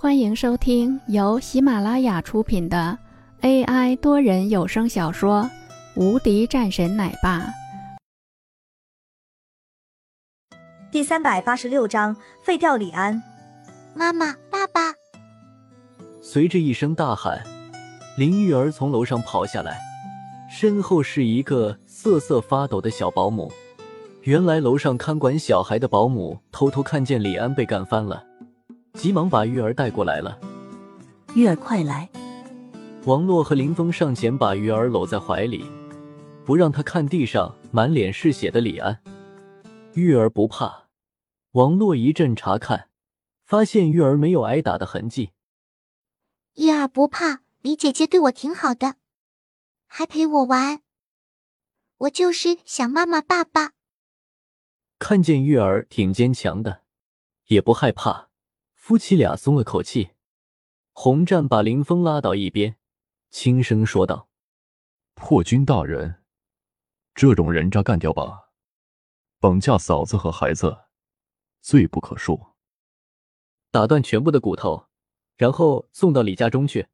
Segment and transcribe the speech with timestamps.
[0.00, 2.96] 欢迎收听由喜马拉雅出品的
[3.40, 5.42] AI 多人有声小说
[6.00, 7.40] 《无敌战神奶爸》
[10.92, 13.20] 第三百八十六章：废掉李安。
[13.92, 14.94] 妈妈，爸爸！
[16.22, 17.42] 随着一声大喊，
[18.16, 19.80] 林玉儿从楼上跑下来，
[20.48, 23.50] 身后是一个瑟瑟发抖的小保姆。
[24.22, 28.27] 原来楼上看管小孩的保姆偷偷看见李安被干翻了。
[28.98, 30.36] 急忙把玉儿带过来了。
[31.36, 32.10] 玉儿，快来！
[33.04, 35.64] 王洛和林峰上前把玉儿搂在怀里，
[36.44, 39.00] 不让她看地上满脸是血的李安。
[39.94, 40.88] 玉儿不怕。
[41.52, 42.88] 王洛一阵查看，
[43.44, 45.30] 发现玉儿没有挨打的痕迹。
[46.56, 48.96] 玉儿不怕，李姐姐对我挺好的，
[49.86, 50.82] 还陪我玩。
[51.98, 53.74] 我就是想妈妈、爸爸。
[54.98, 56.82] 看见玉儿挺坚强的，
[57.46, 58.27] 也不害怕。
[58.88, 60.12] 夫妻俩松了口气，
[60.94, 62.78] 洪战把林峰拉到一边，
[63.28, 64.30] 轻声说道
[65.12, 66.24] ：“破军大人，
[67.14, 68.48] 这种人渣干掉吧！
[69.40, 70.84] 绑架嫂子和孩子，
[71.60, 72.54] 罪不可恕。
[73.70, 74.88] 打断全部的骨头，
[75.36, 76.88] 然后送到李家中去。”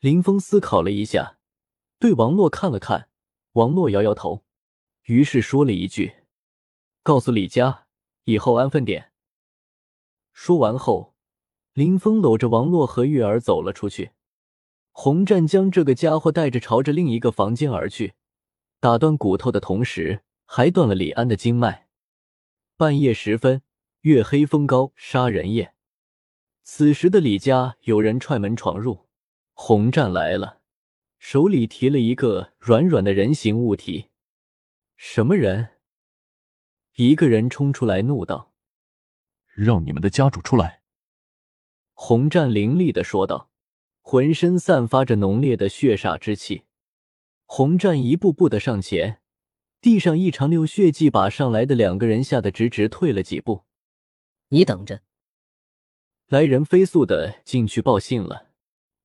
[0.00, 1.38] 林峰思考了一下，
[1.98, 3.10] 对王洛看了看，
[3.52, 4.46] 王洛摇摇头，
[5.02, 6.24] 于是说了一句
[7.04, 7.88] ：“告诉李家，
[8.24, 9.10] 以后安分点。”
[10.32, 11.14] 说完后，
[11.74, 14.10] 林峰搂着王洛和玉儿走了出去。
[14.90, 18.12] 洪战将这个家伙带着朝着另一个房间而去，
[18.78, 21.88] 打断骨头的同时，还断了李安的经脉。
[22.76, 23.62] 半夜时分，
[24.02, 25.74] 月黑风高，杀人夜。
[26.62, 29.06] 此时的李家有人踹门闯入，
[29.54, 30.60] 洪战来了，
[31.18, 34.10] 手里提了一个软软的人形物体。
[34.96, 35.70] 什么人？
[36.96, 38.51] 一个人冲出来怒道。
[39.52, 40.80] 让你们的家主出来！”
[41.94, 43.50] 洪战凌厉的说道，
[44.00, 46.64] 浑身散发着浓烈的血煞之气。
[47.44, 49.20] 洪战一步步的上前，
[49.80, 53.64] 地上一长溜血迹把上来的两个人吓得直直退了几步。
[54.48, 55.02] 你等着！
[56.28, 58.48] 来人飞速的进去报信了，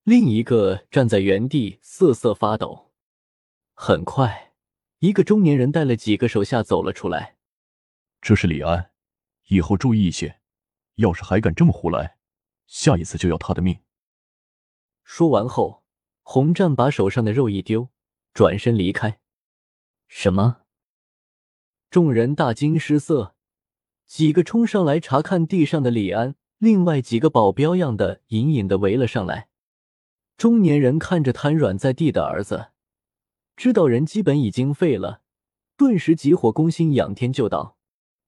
[0.04, 2.92] 另一个站在原地瑟瑟发抖。
[3.74, 4.54] 很快，
[5.00, 7.36] 一个中年人带了几个手下走了出来。
[8.22, 8.92] 这是李安。
[9.48, 10.40] 以后注意一些，
[10.96, 12.18] 要是还敢这么胡来，
[12.68, 13.80] 下一次就要他的命。
[15.04, 15.84] 说完后，
[16.22, 17.90] 洪战把手上的肉一丢，
[18.34, 19.20] 转身离开。
[20.08, 20.62] 什么？
[21.90, 23.36] 众人大惊失色，
[24.06, 29.48] 几个冲上来查看地上的李安，另外几个保镖样的隐隐的围了上来。
[30.36, 32.72] 中年人看着瘫软在地的儿子，
[33.56, 35.22] 知道人基本已经废了，
[35.78, 37.77] 顿时急火攻心，仰天就道。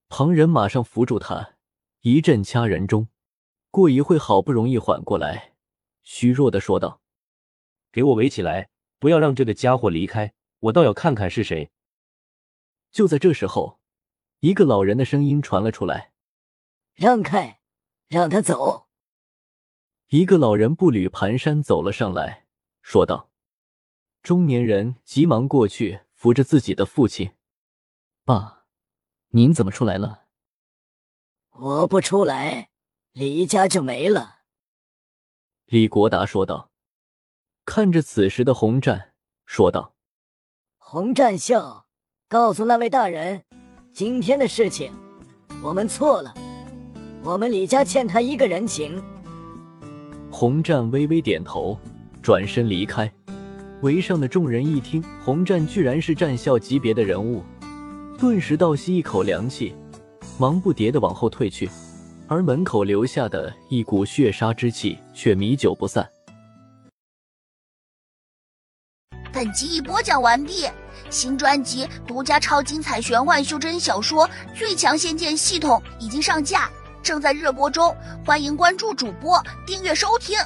[0.10, 1.56] 旁人马上扶住他，
[2.02, 3.08] 一阵掐人中。
[3.72, 5.54] 过一会，好不容易缓过来，
[6.02, 7.02] 虚弱的说道
[7.94, 11.72] ：“给我围起来，不要让这个家伙离开，我倒要看看是谁。”
[12.92, 13.80] 就在这时候，
[14.40, 16.12] 一个老人的声音传了出来
[16.96, 17.62] ：“让开，
[18.08, 18.88] 让他走。”
[20.10, 22.48] 一个老人步履蹒跚走了上来，
[22.82, 23.30] 说道
[24.24, 27.32] ：“中年人急忙过去扶着自己的父亲，
[28.26, 28.58] 爸。”
[29.32, 30.24] 您怎么出来了？
[31.52, 32.70] 我不出来，
[33.14, 34.38] 李家就没了。
[35.68, 36.72] 李国达说道。
[37.64, 39.14] 看着此时的洪战，
[39.46, 39.94] 说道
[40.80, 41.86] ：“洪战笑，
[42.28, 43.44] 告诉那位大人，
[43.94, 44.92] 今天的事情，
[45.62, 46.34] 我们错了，
[47.24, 49.00] 我们李家欠他一个人情。”
[50.34, 51.80] 洪战微微点头，
[52.24, 53.12] 转身离开。
[53.84, 57.44] 围上的众人一听，洪战居然是战校级别的人物。
[58.20, 59.74] 顿时倒吸一口凉气，
[60.38, 61.70] 忙不迭的往后退去，
[62.28, 66.06] 而门口留下的一股血杀之气却弥久不散。
[69.32, 70.66] 本集已播讲完毕，
[71.10, 76.70] 新专辑独家超精彩玄幻修真小说《最强仙剑系统》已经上架，
[77.02, 80.38] 正在热播中，欢迎关注主播，订阅收听。